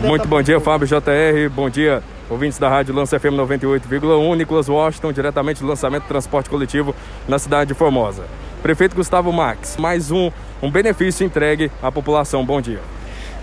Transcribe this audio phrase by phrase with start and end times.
[0.00, 1.50] Muito bom dia, Fábio JR.
[1.52, 4.36] Bom dia, ouvintes da Rádio Lança FM 98,1.
[4.36, 6.94] Nicolas Washington, diretamente do lançamento do transporte coletivo
[7.26, 8.22] na cidade de Formosa.
[8.62, 10.30] Prefeito Gustavo Max, mais um,
[10.62, 12.46] um benefício entregue à população.
[12.46, 12.78] Bom dia.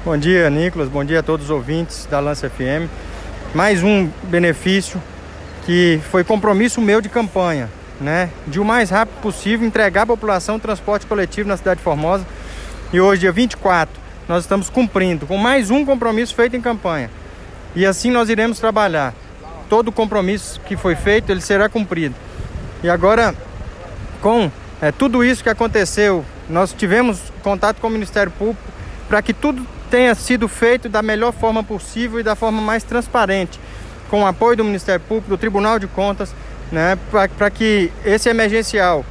[0.06, 0.88] Bom dia, Nicolas.
[0.88, 2.90] Bom dia a todos os ouvintes da Lança FM.
[3.54, 5.04] Mais um benefício
[5.66, 7.70] que foi compromisso meu de campanha,
[8.00, 8.30] né?
[8.48, 12.26] De o mais rápido possível entregar à população transporte coletivo na cidade de Formosa.
[12.94, 17.10] E hoje, dia 24, nós estamos cumprindo com mais um compromisso feito em campanha.
[17.76, 19.14] E assim nós iremos trabalhar.
[19.70, 22.16] Todo compromisso que foi feito, ele será cumprido.
[22.84, 23.36] E agora,
[24.22, 28.62] com é, tudo isso que aconteceu, nós tivemos contato com o Ministério Público
[29.08, 33.60] para que tudo tenha sido feito da melhor forma possível e da forma mais transparente,
[34.10, 36.34] com o apoio do Ministério Público, do Tribunal de Contas,
[36.72, 36.98] né,
[37.38, 39.06] para que esse emergencial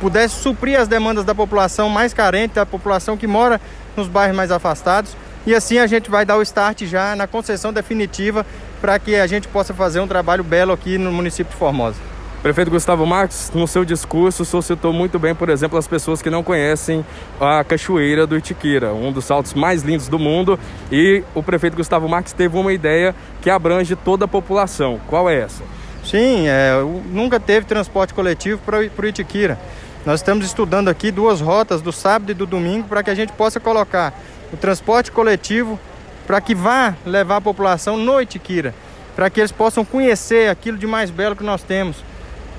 [0.00, 3.60] pudesse suprir as demandas da população mais carente, da população que mora
[3.96, 5.14] nos bairros mais afastados.
[5.46, 8.44] E assim a gente vai dar o start já na concessão definitiva
[8.80, 11.96] para que a gente possa fazer um trabalho belo aqui no município de Formosa.
[12.42, 16.22] Prefeito Gustavo Marques, no seu discurso, o senhor citou muito bem, por exemplo, as pessoas
[16.22, 17.04] que não conhecem
[17.38, 20.58] a Cachoeira do Itiquira, um dos saltos mais lindos do mundo.
[20.90, 24.98] E o prefeito Gustavo Marques teve uma ideia que abrange toda a população.
[25.06, 25.62] Qual é essa?
[26.02, 26.72] Sim, é,
[27.12, 29.58] nunca teve transporte coletivo para o Itiquira.
[30.04, 33.32] Nós estamos estudando aqui duas rotas do sábado e do domingo para que a gente
[33.34, 34.14] possa colocar
[34.50, 35.78] o transporte coletivo
[36.26, 38.74] para que vá levar a população no Itiquira,
[39.14, 41.98] para que eles possam conhecer aquilo de mais belo que nós temos.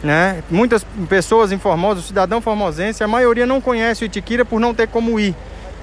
[0.03, 0.43] Né?
[0.51, 4.73] Muitas pessoas em Formosa, o cidadão formosense, a maioria não conhece o Itiquira por não
[4.73, 5.33] ter como ir.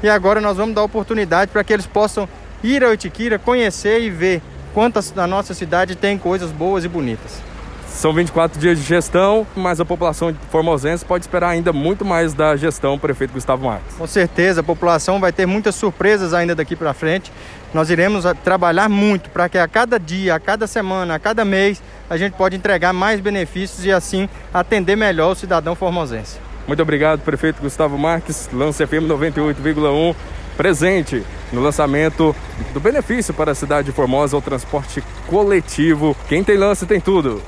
[0.01, 2.29] E agora nós vamos dar oportunidade para que eles possam
[2.63, 4.41] ir ao Itiquira, conhecer e ver
[4.73, 7.41] quantas a nossa cidade tem coisas boas e bonitas.
[7.99, 12.55] São 24 dias de gestão, mas a população formosense pode esperar ainda muito mais da
[12.55, 13.97] gestão do prefeito Gustavo Marques.
[13.97, 17.33] Com certeza, a população vai ter muitas surpresas ainda daqui para frente.
[17.75, 21.83] Nós iremos trabalhar muito para que a cada dia, a cada semana, a cada mês,
[22.09, 26.39] a gente pode entregar mais benefícios e assim atender melhor o cidadão formosense.
[26.69, 30.15] Muito obrigado, prefeito Gustavo Marques, Lance FM 98,1
[30.57, 32.35] presente no lançamento
[32.73, 36.17] do benefício para a cidade de Formosa, o transporte coletivo.
[36.29, 37.43] Quem tem lance tem tudo.